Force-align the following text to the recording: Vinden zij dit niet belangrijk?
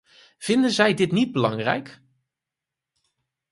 Vinden 0.39 0.71
zij 0.71 0.93
dit 0.93 1.11
niet 1.11 1.31
belangrijk? 1.31 2.01